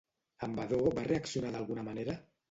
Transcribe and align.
En 0.45 0.53
Vadó 0.59 0.79
va 0.99 1.03
reaccionar 1.07 1.51
d'alguna 1.57 1.83
manera? 1.91 2.17